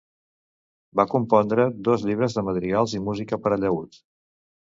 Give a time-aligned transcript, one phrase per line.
[0.99, 4.01] Va compondre dos llibres de madrigals i música per a llaüt.